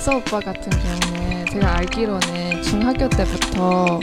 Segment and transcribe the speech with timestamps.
[0.00, 4.00] 이서 오빠 같은 경우는 제가 알기로는 중학교 때부터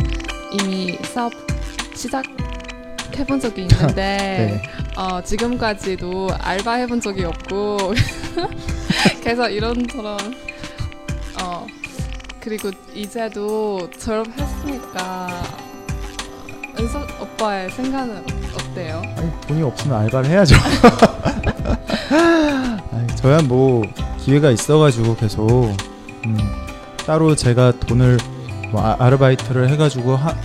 [0.51, 1.33] 이미 사업
[1.95, 2.23] 시작
[3.17, 3.95] 해본 적이 있는데
[4.61, 4.61] 네.
[4.95, 7.95] 어, 지금까지도 알바 해본 적이 없고
[9.23, 10.19] 그래서 이런저런
[11.41, 11.65] 어
[12.41, 15.27] 그리고 이제도 졸업했으니까
[16.79, 19.01] 은서 오빠의 생각은 어때요?
[19.17, 20.55] 아니, 돈이 없으면 알바를 해야죠.
[22.93, 23.81] 아니, 저야 뭐
[24.27, 25.47] 기회가 있어가지고 계속
[26.25, 26.37] 음,
[27.05, 28.17] 따로 제가 돈을
[28.73, 30.35] 뭐 아, 아르바이트를 해가지고 하,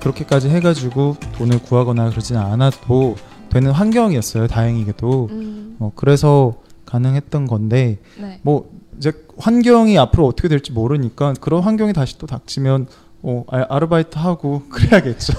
[0.00, 3.16] 그렇게까지 해가지고 돈을 구하거나 그러진 않아도
[3.50, 4.46] 되는 환경이었어요.
[4.46, 6.54] 다행히게도 음, 뭐 그래서
[6.86, 8.40] 가능했던 건데 네.
[8.40, 12.86] 뭐 이제 환경이 앞으로 어떻게 될지 모르니까 그런 환경이 다시 또 닥치면
[13.20, 15.34] 어, 아, 아르바이트 하고 그래야겠죠.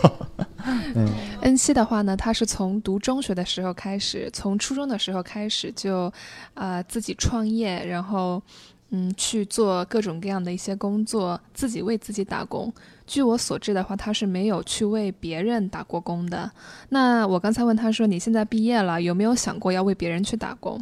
[0.94, 1.06] 네.
[1.42, 6.12] 恩熙的话呢，他是从读中学的时候开始，从初中的时候开始就，
[6.54, 8.42] 啊自己创业，然后
[8.90, 12.72] 嗯去做各种各样的一些工作，自己为自己打工。
[13.06, 16.50] 据我所知的话，他是没有去为别人打过工的。
[16.90, 20.82] 那我刚才问他说，你现在毕业了，有没有想过要为别人去打工？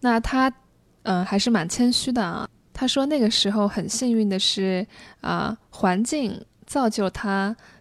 [0.00, 0.52] 那他
[1.04, 2.46] 嗯、还是蛮谦虚的啊。
[2.74, 4.86] 他说那个时候很幸运的是
[5.22, 7.56] 啊、环境造就他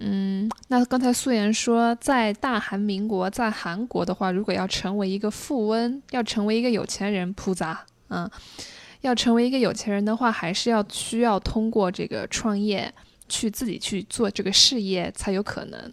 [0.00, 8.28] 嗯，那刚才素颜说，在大韩民国，在韩国的话，如果要成为一个富翁，要成为一个有钱人，铺杂，嗯，
[9.02, 12.92] 要成为一个有钱人的话，还是要需要通过这个创业，
[13.28, 15.92] 去自己去做这个事业才有可能。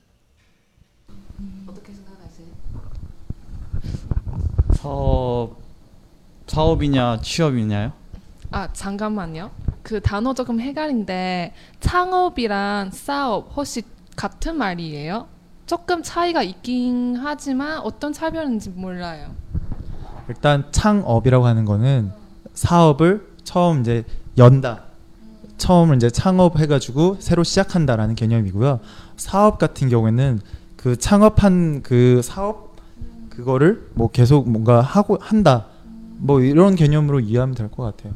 [4.81, 5.57] 사업
[6.47, 7.91] 사업이냐 취업이냐요?
[8.51, 9.51] 아 잠깐만요.
[9.83, 13.83] 그 단어 조금 헷갈린데 창업이랑 사업 혹시
[14.16, 15.26] 같은 말이에요?
[15.66, 19.30] 조금 차이가 있긴 하지만 어떤 차별인지 몰라요.
[20.28, 22.12] 일단 창업이라고 하는 거는
[22.54, 24.04] 사업을 처음 이제
[24.38, 24.84] 연다.
[25.56, 28.80] 처음 이제 창업해가지고 새로 시작한다라는 개념이고요.
[29.16, 30.40] 사업 같은 경우에는
[30.76, 32.74] 그 창업한 그 사업
[33.30, 35.66] 그거를 뭐 계속 뭔가 하고 한다.
[36.18, 38.14] 뭐 이런 개념으로 이해하면 될 것 같아요.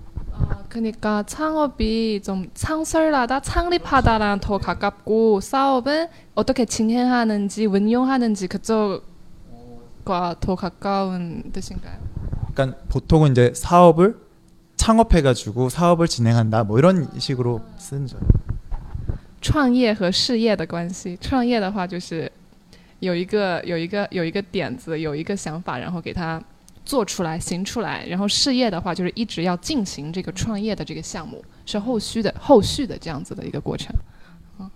[0.68, 11.52] 아, 그러니까 창업이 좀 창설하다, 창립하다랑 더 가깝고 사업은 어떻게 진행하는지, 운용하는지 그쪽과 더 가까운
[11.52, 11.98] 뜻인가요?
[12.54, 14.22] 그러니까 보통은 이제 사업을
[14.76, 16.66] 창업해가지고 사업을 진행한다.
[16.66, 18.18] 뭐 이런 식으로 쓰는 죠.
[19.42, 21.18] 创业和事业的关系。
[21.20, 22.32] 创业的话，就是
[23.00, 26.42] 有一个有一个有一个点子，有一个想法，然后给它
[26.88, 28.06] 做出来、行出来。
[28.06, 33.96] 然后事业的话，就是一直要进行这个创业的这个项目，是后续的后续的这样子的一个过程。
[34.60, 34.70] 嗯。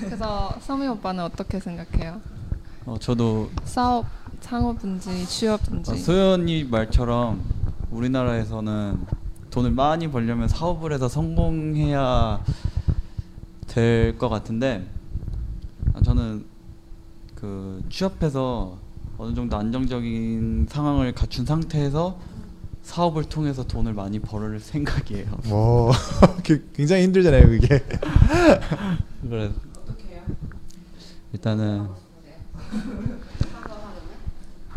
[0.00, 2.20] 그래서성민오빠는어떻게생각해요
[2.84, 4.04] 어, 저도 사업,
[4.40, 5.92] 창업인지 취업인지.
[5.92, 7.40] 어, 소연이 말처럼
[7.92, 8.98] 우리나라에서는
[9.50, 12.40] 돈을 많이 벌려면 사업을 해서 성공해야
[13.68, 14.84] 될 것 같은데
[15.94, 16.44] 아, 저는
[17.37, 18.79] 그 취업해서
[19.19, 22.19] 어느 정도 안정적인 상황을 갖춘 상태에서
[22.81, 25.27] 사업을 통해서 돈을 많이 벌을 생각이에요.
[25.51, 25.91] 와,
[26.43, 27.83] 그 굉장히 힘들잖아요, 그게.
[29.29, 29.51] 그래
[31.33, 31.87] 일단은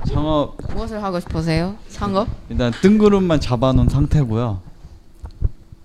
[0.06, 1.76] 창업 무엇을 하고 싶으세요?
[1.88, 2.28] 창업?
[2.50, 4.60] 일단 뜬구름만 잡아놓은 상태고요.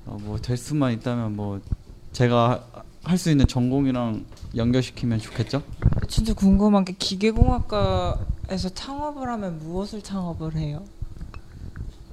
[0.08, 1.62] 어, 뭐될 수만 있다면 뭐
[2.12, 2.66] 제가
[3.04, 4.26] 할 수 있는 전공이랑
[4.56, 5.62] 연결시키면 좋겠죠?
[6.08, 10.84] 진짜 궁금한 게 기계공학과에서 창업을 하면 무엇을 창업을 해요?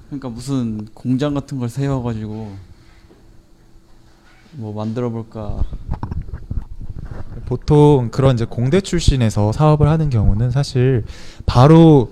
[0.07, 2.55] 그러니까 무슨 공장 같은 걸 세워가지고
[4.53, 5.63] 뭐 만들어 볼까.
[7.45, 11.03] 보통 그런 이제 공대 출신에서 사업을 하는 경우는 사실
[11.45, 12.11] 바로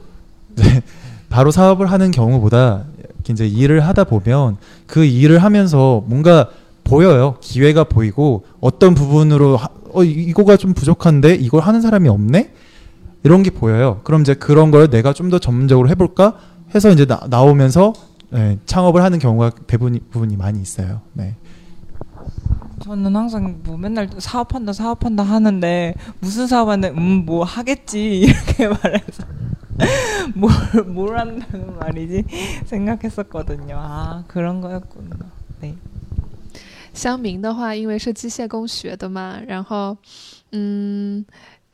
[0.56, 0.82] 네,
[1.30, 2.86] 바로 사업을 하는 경우보다
[3.30, 4.58] 이제 일을 하다 보면
[4.88, 6.50] 그 일을 하면서 뭔가
[6.84, 7.38] 보여요.
[7.40, 12.54] 기회가 보이고 어떤 부분으로 하- 어 이- 이거가 좀 부족한데 이걸 하는 사람이 없네?
[13.24, 14.00] 이런 게 보여요.
[14.04, 16.38] 그럼 이제 그런 걸 내가 좀 더 전문적으로 해볼까
[16.74, 17.94] 해서 이제 나, 나오면서
[18.34, 21.02] 예, 창업을 하는 경우가 대부분 부분이 많이 있어요.
[21.14, 21.36] 네.
[22.84, 29.24] 저는 항상 뭐 맨날 사업한다 사업한다 하는데 무슨 사업하는데 음 뭐 하겠지 이렇게 말해서
[30.36, 30.52] 뭘,
[30.88, 32.24] 뭘 한다는 말이지
[32.66, 33.76] 생각했었거든요.
[33.78, 35.16] 아 그런 거였구나.
[35.62, 35.76] 네.
[36.93, 39.97] 香明的话，因为是机械工学的嘛，然后，
[40.53, 41.25] 嗯，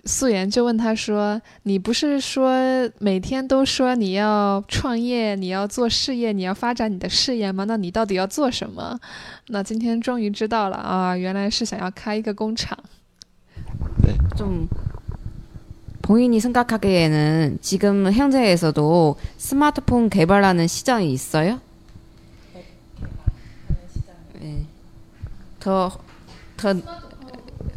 [0.04, 7.64] 素颜就问他说：“你不是说每天都说你要创业，你要做事业，你要发展你的事业吗？
[7.64, 8.98] 那你到底要做什么？”
[9.48, 12.76] 那今天终于知道了啊，原来是想要开一个工厂。
[14.36, 14.68] 좀
[16.02, 21.60] 본인이 생각하기에는 지금 현재에서도 스마트폰 개발하는 시장이 있어요?
[25.67, 25.91] 더,
[26.55, 26.73] 더,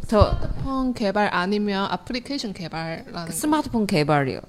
[0.07, 3.31] 더 휴대폰 개발 아니면 애플리케이션 개발라는 거.
[3.31, 4.39] 스마트폰 개발이요.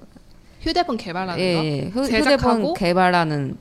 [0.61, 1.65] 휴대폰 개발하는 예, 거.
[1.65, 1.89] 예.
[1.89, 2.03] 휴-?
[2.03, 3.57] 휴대폰 개발하는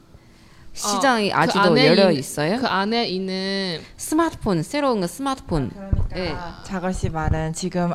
[0.72, 2.58] 시장이 그 아직도 안에 열려 있- 있어요?
[2.60, 5.72] 그 안에 있는 스마트폰 새로운 거 스마트폰.
[6.14, 6.32] 예.
[6.62, 7.90] 자걸 씨 말은 지금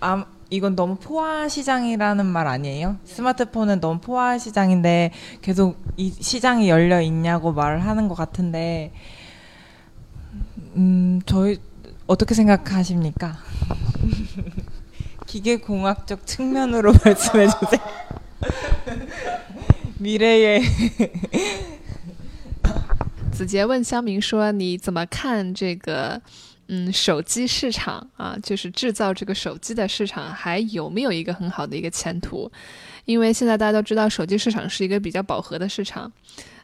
[0.00, 2.96] 암 이건 너무 포화 시장이라는 말 아니에요?
[3.04, 8.92] 스마트폰은 너무 포화 시장인데 계속 이 시장이 열려 있냐고 말을 하는 것 같은데
[10.75, 11.57] 음 저희
[12.07, 13.37] 어떻게 생각하십니까?
[15.25, 17.81] 기계 공학적 측면으로 말씀해 주세요.
[19.99, 20.61] 미래의
[23.31, 26.21] 子杰问香明说：“你怎么看这个，
[26.67, 28.37] 嗯，手机市场啊？
[28.41, 32.49] 就是制造这个手机的市场，还有没有一个很好的一个前途？
[33.05, 36.11] 因为现在大家都知道，手机市场是一个比较饱和的市场。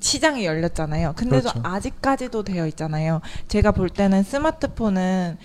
[0.00, 1.14] 시장이 열렸잖아요.
[1.16, 1.60] 근데도 그렇죠.
[1.62, 3.20] 아직까지도 되어 있잖아요.
[3.48, 5.38] 제가 볼 때는 스마트폰은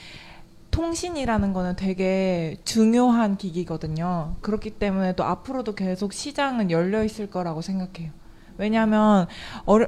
[0.71, 4.35] 통신이라는 거는 되게 중요한 기기거든요.
[4.41, 8.11] 그렇기 때문에 또 앞으로도 계속 시장은 열려 있을 거라고 생각해요.
[8.57, 9.27] 왜냐하면
[9.65, 9.87] 어려,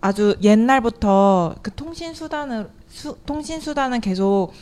[0.00, 4.52] 아주 옛날부터 그 통신 수단을 수, 통신 수단은 계속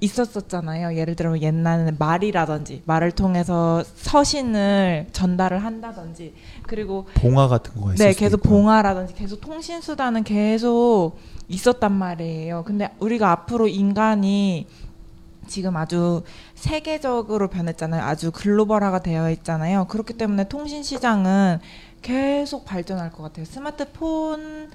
[0.00, 0.96] 있었었잖아요.
[0.96, 6.34] 예를 들면 옛날에는 말이라든지 말을 통해서 서신을 전달을 한다든지
[6.66, 8.50] 그리고 봉화 같은 거가 있을 네, 계속 있고요.
[8.50, 11.12] 봉화라든지 계속 통신 수단은 계속
[11.48, 12.64] 있었단 말이에요.
[12.64, 14.66] 근데 우리가 앞으로 인간이
[15.46, 16.22] 지금 아주
[16.54, 18.02] 세계적으로 변했잖아요.
[18.02, 19.86] 아주 글로벌화가 되어 있잖아요.
[19.86, 21.58] 그렇기 때문에 통신 시장은
[22.02, 23.44] 계속 발전할 것 같아요.
[23.44, 24.70] 스마트폰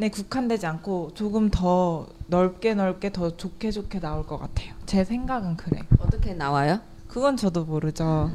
[0.00, 4.74] 에 국한되지 않고 조금 더 넓게 넓게 더 좋게 좋게 나올 것 같아요.
[4.86, 5.84] 제 생각은 그래요.
[5.98, 6.80] 어떻게 나와요?
[7.06, 8.30] 그건 저도 모르죠.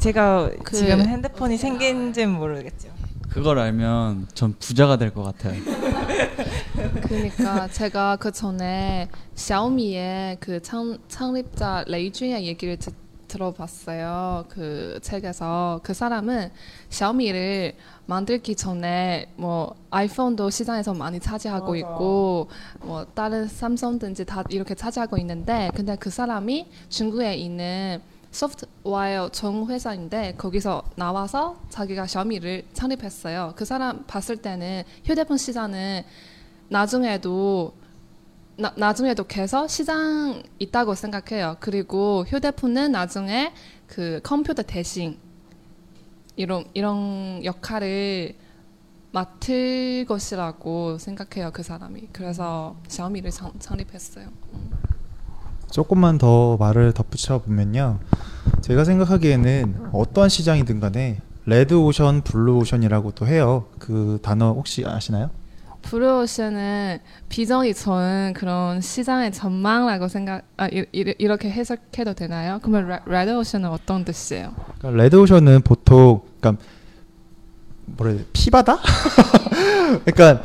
[0.00, 2.88] 제가 그- 지금 핸드폰이 생긴지는 모르겠죠.
[3.28, 5.60] 그걸 알면 전 부자가 될 것 같아요.
[7.02, 12.94] 그러니까 제가 그 전에 샤오미의 그 창, 창립자 레이준의 얘기를 듣,
[13.32, 14.44] 들어봤어요.
[14.48, 16.50] 그 책에서 그 사람은
[16.90, 17.74] 샤오미를
[18.06, 21.78] 만들기 전에 뭐 아이폰도 시장에서 많이 차지하고 맞아.
[21.78, 22.48] 있고
[22.80, 30.34] 뭐 다른 삼성든지 다 이렇게 차지하고 있는데 근데 그 사람이 중국에 있는 소프트웨어 전 회사인데
[30.36, 33.54] 거기서 나와서 자기가 샤오미를 창립했어요.
[33.56, 36.02] 그 사람 봤을 때는 휴대폰 시장은
[36.68, 37.74] 나중에도
[38.62, 41.56] 나, 나중에도 계속 시장 있다고 생각해요.
[41.58, 43.52] 그리고 휴대폰은 나중에
[43.88, 45.18] 그 컴퓨터 대신
[46.36, 48.36] 이런 이런 역할을
[49.10, 51.50] 맡을 것이라고 생각해요.
[51.52, 52.08] 그 사람이.
[52.12, 54.28] 그래서 샤오미를 장, 창립했어요.
[55.70, 57.98] 조금만 더 말을 덧붙여 보면요.
[58.60, 63.66] 제가 생각하기에는 어떠한 시장이든 간에 레드 오션, 블루 오션이라고도 해요.
[63.78, 65.30] 그 단어 혹시 아시나요?
[65.82, 66.98] 블루오션은
[67.28, 72.58] 비전이 좋은 그런 시장의 전망이라고 생각 아 이, 이, 이렇게 해석해도 되나요?
[72.62, 74.54] 그러면 레- 레드오션은 어떤 뜻이에요?
[74.78, 76.62] 그러니까 레드 오션은 보통 그러니까
[77.98, 78.24] 돼?
[78.32, 78.78] 피바다?
[80.06, 80.42] 그러니까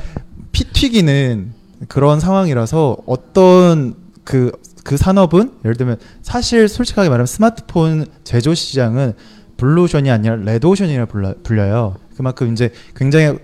[0.51, 1.53] 피 튀기는
[1.87, 4.51] 그런 상황이라서 어떤 그,
[4.83, 9.13] 그 산업은 예를 들면 사실 솔직하게 말하면 스마트폰 제조 시장은
[9.57, 11.95] 블루 오션이 아니라 레드 오션이라 불러, 불려요.
[12.15, 13.39] 그만큼 이제 굉장히 거-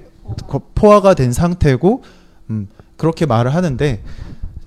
[0.75, 2.03] 포화가 된 상태고
[2.49, 4.03] 음, 그렇게 말을 하는데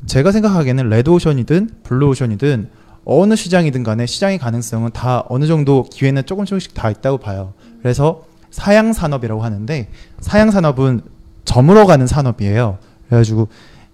[0.06, 2.70] 제가 생각하기에는 레드오션이든 블루오션이든
[3.04, 7.54] 어느 시장이든 간에 시장의 가능성은 다 어느 정도 기회는 조금 조금씩 다 있다고 봐요.
[7.80, 9.88] 그래서 사양 산업이라고 하는데
[10.20, 11.02] 사양 산업은
[11.44, 12.78] 저물어 가는 산업이에요.
[13.06, 13.48] 그래가지고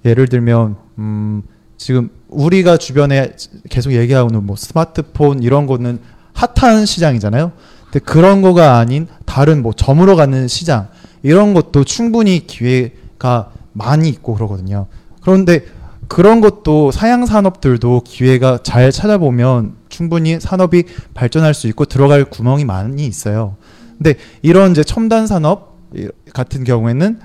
[0.05, 1.43] 예를 들면 음,
[1.77, 3.35] 지금 우리가 주변에
[3.69, 6.01] 계속 얘기하고는 뭐 스마트폰 이런 거는
[6.33, 7.53] 핫한 시장이잖아요.
[7.85, 10.89] 근데 그런 거가 아닌 다른 뭐 저물어 가는 시장
[11.23, 14.87] 이런 것도 충분히 기회가 많이 있고 그러거든요.
[15.23, 15.65] 그런데
[16.09, 23.07] 그런 것도 사양 산업들도 기회가 잘 찾아보면 충분히 산업이 발전할 수 있고 들어갈 구멍이 많이
[23.07, 23.57] 있어요.
[23.97, 27.21] 근데 이런 이제 첨단 산업 이- 같은 경우에는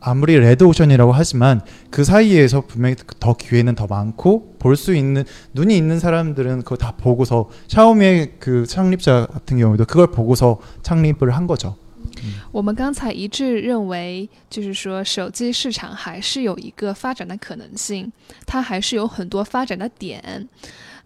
[0.00, 5.24] 아무리 레드오션이라고 하지만 그 사이에서 분명히 더 기회는 더 많고 볼 수 있는
[5.54, 11.46] 눈이 있는 사람들은 그거 다 보고서 샤오미의 그 창립자 같은 경우도 그걸 보고서 창립을 한
[11.46, 11.76] 거죠.
[12.52, 18.12] 我们刚才一致认为，就是说手机市场还是有一个发展的可能性，
[18.46, 20.48] 它还是有很多发展的点。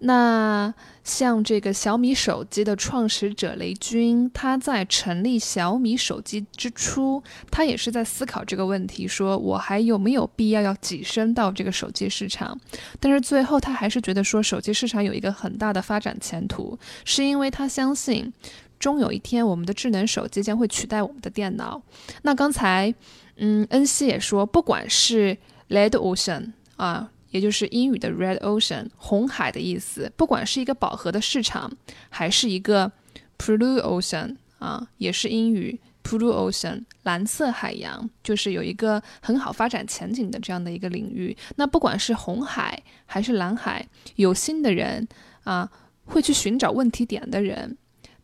[0.02, 0.72] 那
[1.04, 12.58] 像这个小米手机的创始者雷军，他在成立小米手机之初，他也是在思考这个问题，说我还有没有必要要跻身到这个手机市场？
[12.98, 18.32] 但是最后他还是觉得说手机市场有一个很大的发展前途，是因为他相信。
[18.80, 21.80] 终有一天，我们的智能手机将会取代我们的电脑。
[22.22, 22.92] 那刚才，
[23.36, 25.36] 嗯，恩熙也说，不管是
[25.68, 31.70] Red Ocean 啊，也就是英语的 Red Ocean 红海的意思，不管是一个饱和的市场，
[32.08, 32.90] 还是一个
[33.38, 41.36] Blue Ocean 啊，也是英语 Blue Ocean 蓝色海洋，就是有一个很好发展前景的这样的一个领域。
[41.56, 45.06] 那不管是红海还是蓝海，有心的人
[45.44, 45.70] 啊，
[46.06, 47.76] 会去寻找问题点的人。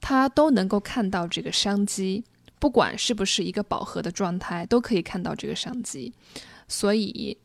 [0.06, 2.24] 他都能够看到这个商机，
[2.60, 6.14] 不管是不是一个饱和的状态，都可以看到这个商机。
[6.68, 7.38] 所以，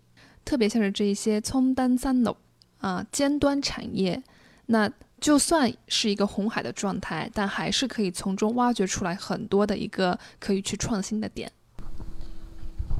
[0.44, 2.36] 特别像是这一些葱单三楼
[2.78, 4.22] 啊尖端产业，
[4.66, 4.90] 那
[5.20, 11.50] 就算是一个红海的状态，但还是可以从中挖掘出来很多的一个可以去创新的点。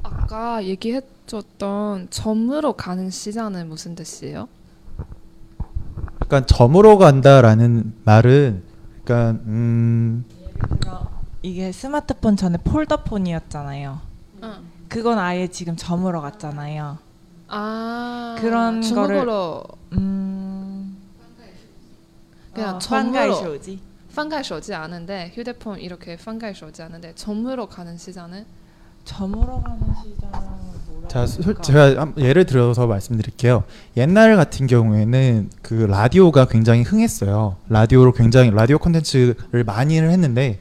[0.03, 4.47] 아까 얘기해줬던 점으로 가는 시장은 무슨 뜻이에요?
[6.21, 8.63] 약간 저물어 간다라는 말은
[9.02, 10.24] 약간 음
[11.42, 14.00] 이게 스마트폰 전에 폴더폰이었잖아요.
[14.44, 14.54] 응.
[14.88, 16.98] 그건 아예 지금 저물어 갔잖아요.
[17.48, 20.96] 아 그런 중국어로 음.
[22.54, 23.80] 그냥 어, 점으로.
[24.14, 28.44] 판가이手지 않은데 휴대폰 이렇게 판가이 手지 않은데 점으로 가는 시장은
[29.04, 30.32] 저물어 가는 시장은
[30.88, 31.56] 뭐라고 자, 솔-?
[31.62, 33.64] 제가 한- 예를 들어서 말씀드릴게요.
[33.96, 37.56] 옛날 같은 경우에는 그 라디오가 굉장히 흥했어요.
[37.68, 40.58] 라디오로 굉장히 라디오 콘텐츠를 많이 했는데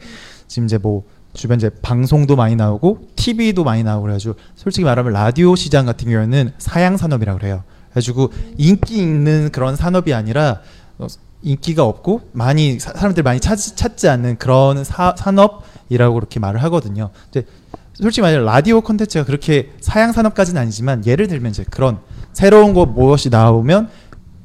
[0.48, 5.56] 지금 이제 뭐 주변 이제 방송도 많이 나오고 TV도 많이 나오고 그래가지고 솔직히 말하면 라디오
[5.56, 7.64] 시장 같은 경우에는 사양 산업이라고 그래요.
[7.92, 10.60] 그래가지고 인기 있는 그런 산업이 아니라
[10.98, 11.08] 어,
[11.42, 16.64] 인기가 없고 많이 사, 사람들 많이 찾, 찾지 않는 그런 사, 산업 이라고 그렇게 말을
[16.64, 17.10] 하거든요.
[17.32, 17.46] 근데
[17.94, 22.00] 솔직히 말해 라디오 콘텐츠가 그렇게 사양 산업까지는 아니지만 예를 들면 이제 그런
[22.32, 23.90] 새로운 거 무엇이 나오면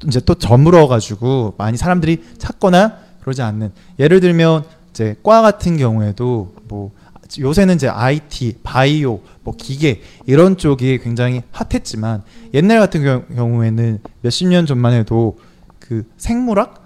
[0.09, 6.53] 이제 또 저물어 가지고 많이 사람들이 찾거나 그러지 않는 예를 들면 이제 과 같은 경우에도
[6.69, 6.91] 뭐
[7.39, 12.23] 요새는 이제 IT, 바이오, 뭐 기계 이런 쪽이 굉장히 핫했지만
[12.55, 15.39] 옛날 같은 경우- 경우에는 몇십 년 전만 해도
[15.79, 16.86] 그 생물학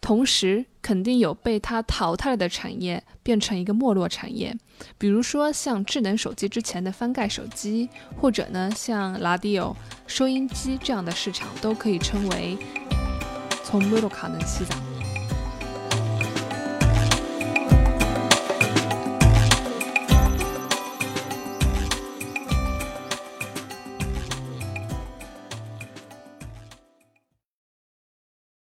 [0.00, 4.56] 同时肯定有被它淘汰了的产业变成一个没落产业，
[4.96, 7.88] 比如说像智能手机之前的翻盖手机，
[8.18, 9.74] 或者呢像 radio
[10.06, 12.56] 收音机这样的市场，都可以称为
[13.62, 14.74] 从摩洛卡能洗澡。